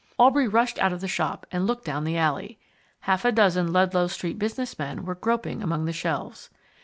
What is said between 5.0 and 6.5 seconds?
were groping among the shelves.